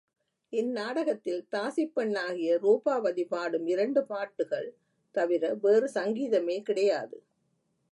[0.53, 4.69] இந்நாடகத்தில் தாசிப் பெண்ணாகிய ரூபாவதி பாடும் இரண்டு பாட்டுகள்
[5.15, 7.17] தவிர வேறு சங்கீதமே கிடையாது.